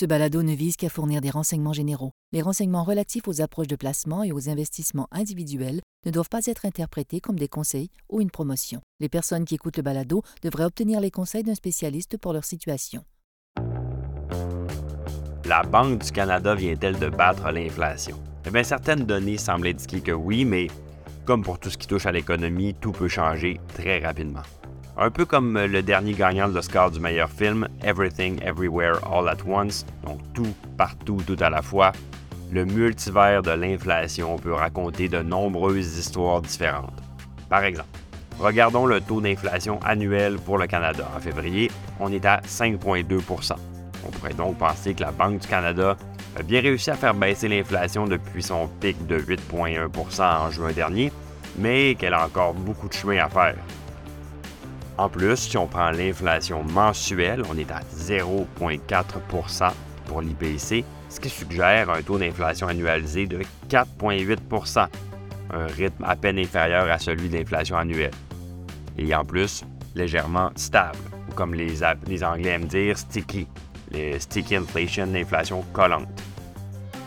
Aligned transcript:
Ce 0.00 0.06
balado 0.06 0.42
ne 0.42 0.54
vise 0.54 0.76
qu'à 0.78 0.88
fournir 0.88 1.20
des 1.20 1.28
renseignements 1.28 1.74
généraux. 1.74 2.12
Les 2.32 2.40
renseignements 2.40 2.84
relatifs 2.84 3.28
aux 3.28 3.42
approches 3.42 3.66
de 3.66 3.76
placement 3.76 4.22
et 4.22 4.32
aux 4.32 4.48
investissements 4.48 5.08
individuels 5.12 5.82
ne 6.06 6.10
doivent 6.10 6.30
pas 6.30 6.46
être 6.46 6.64
interprétés 6.64 7.20
comme 7.20 7.38
des 7.38 7.48
conseils 7.48 7.90
ou 8.08 8.22
une 8.22 8.30
promotion. 8.30 8.80
Les 9.00 9.10
personnes 9.10 9.44
qui 9.44 9.56
écoutent 9.56 9.76
le 9.76 9.82
balado 9.82 10.22
devraient 10.40 10.64
obtenir 10.64 11.00
les 11.00 11.10
conseils 11.10 11.42
d'un 11.42 11.54
spécialiste 11.54 12.16
pour 12.16 12.32
leur 12.32 12.46
situation. 12.46 13.04
La 15.44 15.64
Banque 15.64 16.02
du 16.02 16.12
Canada 16.12 16.54
vient-elle 16.54 16.98
de 16.98 17.10
battre 17.10 17.50
l'inflation? 17.50 18.18
Eh 18.46 18.50
bien, 18.50 18.62
certaines 18.62 19.04
données 19.04 19.36
semblent 19.36 19.66
indiquer 19.66 20.00
que 20.00 20.12
oui, 20.12 20.46
mais 20.46 20.68
comme 21.26 21.42
pour 21.42 21.58
tout 21.58 21.68
ce 21.68 21.76
qui 21.76 21.86
touche 21.86 22.06
à 22.06 22.12
l'économie, 22.12 22.72
tout 22.72 22.92
peut 22.92 23.08
changer 23.08 23.60
très 23.74 23.98
rapidement. 23.98 24.44
Un 24.96 25.10
peu 25.10 25.24
comme 25.24 25.58
le 25.58 25.82
dernier 25.82 26.12
gagnant 26.12 26.48
de 26.48 26.54
l'Oscar 26.54 26.90
du 26.90 27.00
meilleur 27.00 27.30
film, 27.30 27.68
Everything 27.82 28.40
Everywhere 28.42 28.98
All 29.10 29.28
at 29.28 29.38
Once, 29.46 29.86
donc 30.04 30.20
tout, 30.34 30.54
partout, 30.76 31.18
tout 31.26 31.36
à 31.40 31.48
la 31.48 31.62
fois, 31.62 31.92
le 32.52 32.64
multivers 32.64 33.42
de 33.42 33.52
l'inflation 33.52 34.36
peut 34.36 34.52
raconter 34.52 35.08
de 35.08 35.22
nombreuses 35.22 35.96
histoires 35.98 36.42
différentes. 36.42 37.00
Par 37.48 37.64
exemple, 37.64 37.88
regardons 38.38 38.86
le 38.86 39.00
taux 39.00 39.20
d'inflation 39.20 39.78
annuel 39.84 40.36
pour 40.36 40.58
le 40.58 40.66
Canada. 40.66 41.08
En 41.16 41.20
février, 41.20 41.70
on 42.00 42.12
est 42.12 42.24
à 42.24 42.40
5,2% 42.40 43.54
On 44.06 44.10
pourrait 44.10 44.34
donc 44.34 44.58
penser 44.58 44.94
que 44.94 45.02
la 45.02 45.12
Banque 45.12 45.38
du 45.38 45.48
Canada 45.48 45.96
a 46.36 46.42
bien 46.42 46.60
réussi 46.60 46.90
à 46.90 46.94
faire 46.94 47.14
baisser 47.14 47.48
l'inflation 47.48 48.06
depuis 48.06 48.42
son 48.42 48.68
pic 48.80 49.06
de 49.06 49.18
8,1% 49.18 50.22
en 50.22 50.50
juin 50.50 50.72
dernier, 50.72 51.12
mais 51.56 51.94
qu'elle 51.94 52.14
a 52.14 52.26
encore 52.26 52.54
beaucoup 52.54 52.88
de 52.88 52.94
chemin 52.94 53.18
à 53.18 53.28
faire. 53.28 53.56
En 55.00 55.08
plus, 55.08 55.36
si 55.36 55.56
on 55.56 55.66
prend 55.66 55.92
l'inflation 55.92 56.62
mensuelle, 56.62 57.42
on 57.50 57.56
est 57.56 57.70
à 57.70 57.80
0,4% 57.96 59.70
pour 60.04 60.20
l'IPC, 60.20 60.84
ce 61.08 61.18
qui 61.18 61.30
suggère 61.30 61.88
un 61.88 62.02
taux 62.02 62.18
d'inflation 62.18 62.68
annualisé 62.68 63.26
de 63.26 63.38
4,8% 63.70 64.88
un 65.54 65.66
rythme 65.68 66.04
à 66.04 66.16
peine 66.16 66.38
inférieur 66.38 66.90
à 66.90 66.98
celui 66.98 67.30
de 67.30 67.38
l'inflation 67.38 67.78
annuelle. 67.78 68.10
Et 68.98 69.14
en 69.14 69.24
plus, 69.24 69.64
légèrement 69.94 70.50
stable, 70.56 70.98
ou 71.30 71.32
comme 71.32 71.54
les, 71.54 71.82
Anglais 71.82 72.50
aiment 72.50 72.66
dire, 72.66 72.98
sticky, 72.98 73.48
les 73.92 74.20
sticky 74.20 74.56
inflation, 74.56 75.08
l'inflation 75.10 75.64
collante. 75.72 76.08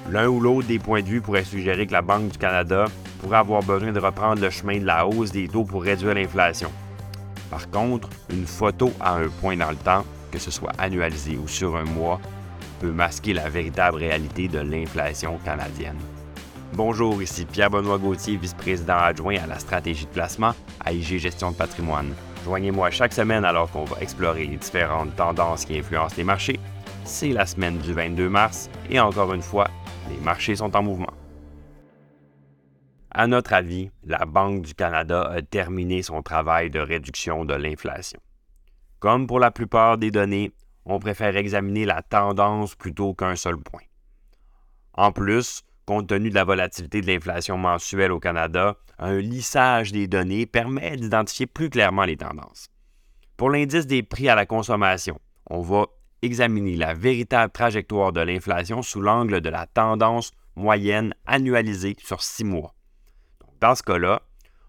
L'un 0.09 0.29
ou 0.29 0.39
l'autre 0.39 0.67
des 0.67 0.79
points 0.79 1.03
de 1.03 1.09
vue 1.09 1.21
pourrait 1.21 1.43
suggérer 1.43 1.85
que 1.85 1.93
la 1.93 2.01
Banque 2.01 2.31
du 2.31 2.39
Canada 2.39 2.85
pourrait 3.21 3.37
avoir 3.37 3.61
besoin 3.61 3.91
de 3.91 3.99
reprendre 3.99 4.41
le 4.41 4.49
chemin 4.49 4.79
de 4.79 4.85
la 4.85 5.05
hausse 5.05 5.31
des 5.31 5.47
taux 5.47 5.63
pour 5.63 5.83
réduire 5.83 6.15
l'inflation. 6.15 6.71
Par 7.53 7.69
contre, 7.69 8.09
une 8.31 8.47
photo 8.47 8.91
à 8.99 9.17
un 9.17 9.27
point 9.27 9.55
dans 9.55 9.69
le 9.69 9.75
temps, 9.75 10.03
que 10.31 10.39
ce 10.39 10.49
soit 10.49 10.71
annualisé 10.79 11.37
ou 11.37 11.47
sur 11.47 11.75
un 11.75 11.83
mois, 11.83 12.19
peut 12.79 12.91
masquer 12.91 13.31
la 13.31 13.47
véritable 13.47 13.97
réalité 13.97 14.47
de 14.47 14.57
l'inflation 14.57 15.37
canadienne. 15.45 15.99
Bonjour, 16.73 17.21
ici 17.21 17.45
Pierre-Benoît 17.45 17.99
Gauthier, 17.99 18.37
vice-président 18.37 18.97
adjoint 18.97 19.35
à 19.35 19.45
la 19.45 19.59
stratégie 19.59 20.07
de 20.07 20.09
placement 20.09 20.55
à 20.83 20.93
IG 20.93 21.19
Gestion 21.19 21.51
de 21.51 21.55
patrimoine. 21.55 22.15
Joignez-moi 22.43 22.89
chaque 22.89 23.13
semaine 23.13 23.45
alors 23.45 23.69
qu'on 23.69 23.83
va 23.83 24.01
explorer 24.01 24.47
les 24.47 24.57
différentes 24.57 25.15
tendances 25.15 25.65
qui 25.65 25.77
influencent 25.77 26.15
les 26.17 26.23
marchés. 26.23 26.59
C'est 27.05 27.33
la 27.33 27.45
semaine 27.45 27.77
du 27.77 27.93
22 27.93 28.29
mars 28.29 28.67
et 28.89 28.99
encore 28.99 29.31
une 29.31 29.43
fois, 29.43 29.67
les 30.09 30.19
marchés 30.25 30.55
sont 30.55 30.75
en 30.75 30.81
mouvement. 30.81 31.13
À 33.15 33.27
notre 33.27 33.53
avis, 33.53 33.91
la 34.03 34.25
Banque 34.25 34.63
du 34.63 34.73
Canada 34.73 35.29
a 35.29 35.43
terminé 35.43 36.01
son 36.01 36.23
travail 36.23 36.71
de 36.71 36.79
réduction 36.79 37.45
de 37.45 37.53
l'inflation. 37.53 38.19
Comme 38.97 39.27
pour 39.27 39.39
la 39.39 39.51
plupart 39.51 39.99
des 39.99 40.09
données, 40.09 40.51
on 40.85 40.97
préfère 40.97 41.37
examiner 41.37 41.85
la 41.85 42.01
tendance 42.01 42.73
plutôt 42.73 43.13
qu'un 43.13 43.35
seul 43.35 43.57
point. 43.57 43.83
En 44.93 45.11
plus, 45.11 45.61
compte 45.85 46.07
tenu 46.07 46.31
de 46.31 46.35
la 46.35 46.43
volatilité 46.43 47.01
de 47.01 47.07
l'inflation 47.07 47.55
mensuelle 47.55 48.11
au 48.11 48.19
Canada, 48.19 48.77
un 48.97 49.19
lissage 49.19 49.91
des 49.91 50.07
données 50.07 50.47
permet 50.47 50.97
d'identifier 50.97 51.45
plus 51.45 51.69
clairement 51.69 52.05
les 52.05 52.17
tendances. 52.17 52.69
Pour 53.37 53.51
l'indice 53.51 53.85
des 53.85 54.01
prix 54.01 54.27
à 54.27 54.33
la 54.33 54.47
consommation, 54.47 55.19
on 55.51 55.61
va 55.61 55.85
examiner 56.23 56.77
la 56.77 56.95
véritable 56.95 57.51
trajectoire 57.51 58.11
de 58.11 58.21
l'inflation 58.21 58.81
sous 58.81 59.01
l'angle 59.01 59.39
de 59.39 59.49
la 59.49 59.67
tendance 59.67 60.31
moyenne 60.55 61.13
annualisée 61.27 61.95
sur 61.99 62.23
six 62.23 62.43
mois. 62.43 62.73
Dans 63.63 63.75
ce 63.75 63.83
cas-là, 63.83 64.21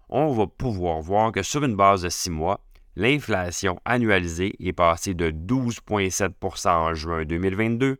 on 0.07 0.31
va 0.31 0.47
pouvoir 0.47 1.01
voir 1.01 1.33
que 1.33 1.43
sur 1.43 1.65
une 1.65 1.75
base 1.75 2.03
de 2.03 2.07
six 2.07 2.29
mois, 2.29 2.61
l'inflation 2.95 3.77
annualisée 3.83 4.55
est 4.65 4.71
passée 4.71 5.13
de 5.13 5.31
12,7% 5.31 6.69
en 6.69 6.93
juin 6.93 7.25
2022 7.25 7.97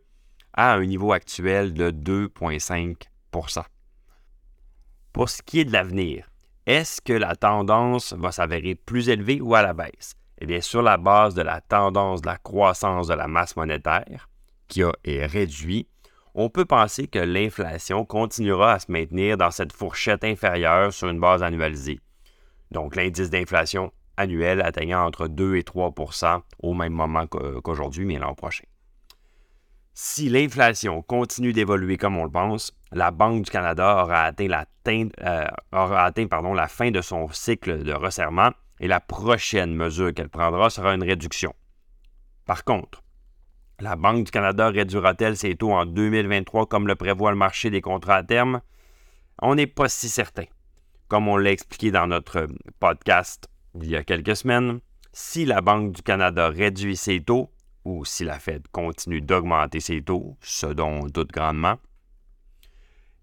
à 0.54 0.72
un 0.72 0.86
niveau 0.86 1.12
actuel 1.12 1.74
de 1.74 1.90
2,5% 1.90 3.62
Pour 5.12 5.28
ce 5.28 5.42
qui 5.42 5.60
est 5.60 5.66
de 5.66 5.72
l'avenir, 5.74 6.30
est-ce 6.64 7.02
que 7.02 7.12
la 7.12 7.36
tendance 7.36 8.14
va 8.14 8.32
s'avérer 8.32 8.74
plus 8.74 9.10
élevée 9.10 9.42
ou 9.42 9.54
à 9.54 9.60
la 9.60 9.74
baisse? 9.74 10.14
Eh 10.38 10.46
bien, 10.46 10.62
sur 10.62 10.80
la 10.80 10.96
base 10.96 11.34
de 11.34 11.42
la 11.42 11.60
tendance 11.60 12.22
de 12.22 12.28
la 12.28 12.38
croissance 12.38 13.08
de 13.08 13.14
la 13.14 13.28
masse 13.28 13.54
monétaire, 13.54 14.30
qui 14.66 14.82
a 14.82 14.92
est 15.04 15.26
réduite, 15.26 15.90
on 16.38 16.50
peut 16.50 16.66
penser 16.66 17.08
que 17.08 17.18
l'inflation 17.18 18.04
continuera 18.04 18.74
à 18.74 18.78
se 18.78 18.92
maintenir 18.92 19.38
dans 19.38 19.50
cette 19.50 19.72
fourchette 19.72 20.22
inférieure 20.22 20.92
sur 20.92 21.08
une 21.08 21.18
base 21.18 21.42
annualisée. 21.42 21.98
Donc 22.70 22.94
l'indice 22.94 23.30
d'inflation 23.30 23.90
annuel 24.18 24.60
atteignant 24.60 25.06
entre 25.06 25.28
2 25.28 25.56
et 25.56 25.62
3% 25.62 26.42
au 26.62 26.74
même 26.74 26.92
moment 26.92 27.26
qu'aujourd'hui, 27.26 28.04
mais 28.04 28.18
l'an 28.18 28.34
prochain. 28.34 28.64
Si 29.94 30.28
l'inflation 30.28 31.00
continue 31.00 31.54
d'évoluer 31.54 31.96
comme 31.96 32.18
on 32.18 32.24
le 32.24 32.30
pense, 32.30 32.76
la 32.92 33.10
Banque 33.10 33.46
du 33.46 33.50
Canada 33.50 34.02
aura 34.04 34.24
atteint, 34.24 34.46
la, 34.46 34.66
euh, 35.26 36.66
fin 36.68 36.90
de 36.90 37.00
son 37.00 37.28
cycle 37.32 37.82
de 37.82 37.94
resserrement 37.94 38.50
et 38.78 38.88
la 38.88 39.00
prochaine 39.00 39.74
mesure 39.74 40.12
qu'elle 40.12 40.28
prendra 40.28 40.68
sera 40.68 40.94
une 40.94 41.02
réduction. 41.02 41.54
Par 42.44 42.62
contre, 42.64 43.02
la 43.80 43.96
Banque 43.96 44.24
du 44.24 44.30
Canada 44.30 44.68
réduira-t-elle 44.68 45.36
ses 45.36 45.54
taux 45.54 45.72
en 45.72 45.84
2023 45.84 46.66
comme 46.66 46.86
le 46.86 46.94
prévoit 46.94 47.30
le 47.30 47.36
marché 47.36 47.70
des 47.70 47.80
contrats 47.80 48.16
à 48.16 48.22
terme? 48.22 48.60
On 49.42 49.54
n'est 49.54 49.66
pas 49.66 49.88
si 49.88 50.08
certain. 50.08 50.44
Comme 51.08 51.28
on 51.28 51.36
l'a 51.36 51.52
expliqué 51.52 51.90
dans 51.90 52.06
notre 52.06 52.46
podcast 52.80 53.48
il 53.74 53.90
y 53.90 53.96
a 53.96 54.02
quelques 54.02 54.36
semaines, 54.36 54.80
si 55.12 55.44
la 55.44 55.60
Banque 55.60 55.92
du 55.92 56.02
Canada 56.02 56.48
réduit 56.48 56.96
ses 56.96 57.20
taux, 57.20 57.50
ou 57.84 58.04
si 58.04 58.24
la 58.24 58.38
Fed 58.38 58.66
continue 58.72 59.20
d'augmenter 59.20 59.80
ses 59.80 60.02
taux, 60.02 60.36
ce 60.40 60.66
dont 60.66 61.02
on 61.02 61.06
doute 61.06 61.30
grandement, 61.30 61.76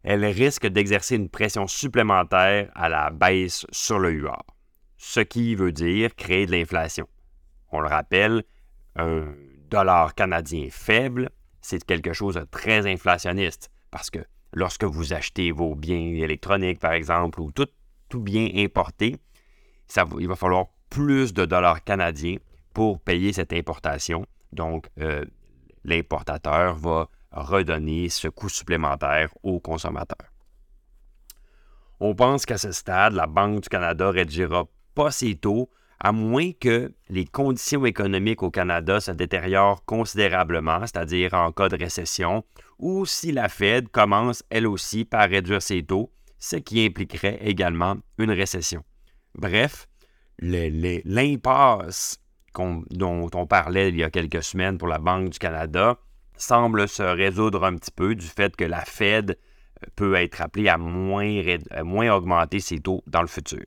elle 0.03 0.25
risque 0.25 0.67
d'exercer 0.67 1.15
une 1.15 1.29
pression 1.29 1.67
supplémentaire 1.67 2.69
à 2.75 2.89
la 2.89 3.09
baisse 3.09 3.65
sur 3.71 3.99
le 3.99 4.11
UR, 4.11 4.43
ce 4.97 5.19
qui 5.19 5.55
veut 5.55 5.71
dire 5.71 6.15
créer 6.15 6.45
de 6.45 6.51
l'inflation. 6.51 7.07
On 7.71 7.79
le 7.79 7.87
rappelle, 7.87 8.43
un 8.95 9.33
dollar 9.73 10.13
canadien 10.13 10.67
faible, 10.69 11.29
c'est 11.61 11.83
quelque 11.83 12.13
chose 12.13 12.35
de 12.35 12.43
très 12.43 12.85
inflationniste 12.85 13.71
parce 13.89 14.11
que 14.11 14.19
lorsque 14.53 14.83
vous 14.83 15.13
achetez 15.13 15.51
vos 15.51 15.73
biens 15.73 16.13
électroniques, 16.25 16.79
par 16.79 16.93
exemple, 16.93 17.41
ou 17.41 17.51
tout, 17.51 17.67
tout 18.07 18.21
bien 18.21 18.49
importé, 18.55 19.17
il 20.19 20.27
va 20.27 20.35
falloir 20.35 20.67
plus 20.91 21.33
de 21.33 21.45
dollars 21.45 21.83
canadiens 21.83 22.37
pour 22.73 22.99
payer 22.99 23.33
cette 23.33 23.51
importation. 23.51 24.27
Donc, 24.51 24.89
euh, 24.99 25.25
l'importateur 25.83 26.75
va 26.75 27.09
redonner 27.31 28.09
ce 28.09 28.27
coût 28.27 28.49
supplémentaire 28.49 29.29
aux 29.41 29.59
consommateurs. 29.59 30.29
On 31.99 32.13
pense 32.13 32.45
qu'à 32.45 32.59
ce 32.59 32.71
stade, 32.71 33.13
la 33.13 33.25
Banque 33.25 33.61
du 33.61 33.69
Canada 33.69 34.11
réduira 34.11 34.65
pas 34.93 35.09
ses 35.09 35.35
taux 35.35 35.69
à 35.99 36.11
moins 36.11 36.51
que 36.59 36.91
les 37.09 37.25
conditions 37.25 37.85
économiques 37.85 38.43
au 38.43 38.51
Canada 38.51 38.99
se 38.99 39.11
détériorent 39.11 39.85
considérablement, 39.85 40.81
c'est-à-dire 40.81 41.33
en 41.33 41.51
cas 41.51 41.69
de 41.69 41.77
récession, 41.77 42.43
ou 42.79 43.05
si 43.05 43.31
la 43.31 43.49
Fed 43.49 43.89
commence 43.89 44.43
elle 44.49 44.67
aussi 44.67 45.05
par 45.05 45.29
réduire 45.29 45.61
ses 45.61 45.83
taux, 45.83 46.11
ce 46.37 46.57
qui 46.57 46.85
impliquerait 46.85 47.39
également 47.41 47.95
une 48.17 48.31
récession. 48.31 48.83
Bref, 49.35 49.87
l'impasse 50.39 52.19
dont 52.55 53.29
on 53.33 53.47
parlait 53.47 53.89
il 53.89 53.97
y 53.97 54.03
a 54.03 54.09
quelques 54.09 54.43
semaines 54.43 54.77
pour 54.77 54.87
la 54.87 54.99
Banque 54.99 55.29
du 55.29 55.39
Canada 55.39 55.97
semble 56.35 56.87
se 56.87 57.03
résoudre 57.03 57.63
un 57.63 57.75
petit 57.75 57.91
peu 57.91 58.15
du 58.15 58.25
fait 58.25 58.55
que 58.55 58.65
la 58.65 58.83
Fed 58.83 59.37
peut 59.95 60.15
être 60.15 60.41
appelée 60.41 60.69
à 60.69 60.77
moins, 60.77 61.41
à 61.71 61.83
moins 61.83 62.13
augmenter 62.13 62.59
ses 62.59 62.79
taux 62.79 63.03
dans 63.07 63.21
le 63.21 63.27
futur. 63.27 63.63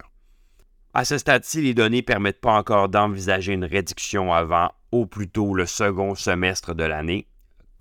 À 0.98 1.04
ce 1.04 1.18
stade-ci, 1.18 1.60
les 1.60 1.74
données 1.74 1.98
ne 1.98 2.06
permettent 2.06 2.40
pas 2.40 2.54
encore 2.54 2.88
d'envisager 2.88 3.52
une 3.52 3.66
réduction 3.66 4.32
avant 4.32 4.70
au 4.92 5.04
plus 5.04 5.28
tôt 5.28 5.52
le 5.52 5.66
second 5.66 6.14
semestre 6.14 6.74
de 6.74 6.84
l'année, 6.84 7.26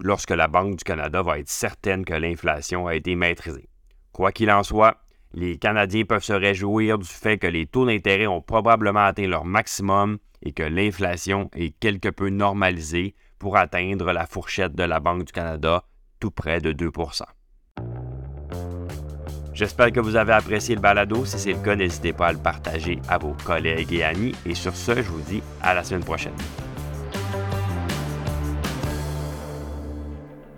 lorsque 0.01 0.31
la 0.31 0.49
Banque 0.49 0.75
du 0.75 0.83
Canada 0.83 1.21
va 1.21 1.39
être 1.39 1.47
certaine 1.47 2.03
que 2.03 2.13
l'inflation 2.13 2.87
a 2.87 2.95
été 2.95 3.15
maîtrisée. 3.15 3.69
Quoi 4.11 4.33
qu'il 4.33 4.51
en 4.51 4.63
soit, 4.63 4.97
les 5.33 5.57
Canadiens 5.57 6.03
peuvent 6.03 6.25
se 6.25 6.33
réjouir 6.33 6.97
du 6.97 7.07
fait 7.07 7.37
que 7.37 7.47
les 7.47 7.67
taux 7.67 7.85
d'intérêt 7.85 8.27
ont 8.27 8.41
probablement 8.41 9.05
atteint 9.05 9.27
leur 9.27 9.45
maximum 9.45 10.17
et 10.41 10.51
que 10.51 10.63
l'inflation 10.63 11.49
est 11.55 11.71
quelque 11.79 12.09
peu 12.09 12.27
normalisée 12.27 13.15
pour 13.39 13.55
atteindre 13.55 14.11
la 14.11 14.25
fourchette 14.25 14.75
de 14.75 14.83
la 14.83 14.99
Banque 14.99 15.23
du 15.23 15.31
Canada, 15.31 15.85
tout 16.19 16.31
près 16.31 16.59
de 16.59 16.73
2 16.73 16.91
J'espère 19.55 19.93
que 19.93 20.01
vous 20.01 20.17
avez 20.17 20.33
apprécié 20.33 20.75
le 20.75 20.81
balado. 20.81 21.23
Si 21.23 21.39
c'est 21.39 21.53
le 21.53 21.59
cas, 21.59 21.77
n'hésitez 21.77 22.11
pas 22.11 22.27
à 22.27 22.33
le 22.33 22.37
partager 22.37 22.99
à 23.07 23.17
vos 23.17 23.33
collègues 23.45 23.93
et 23.93 24.03
amis. 24.03 24.35
Et 24.45 24.53
sur 24.53 24.75
ce, 24.75 24.97
je 24.97 25.09
vous 25.09 25.21
dis 25.21 25.41
à 25.61 25.73
la 25.73 25.81
semaine 25.81 26.03
prochaine. 26.03 26.33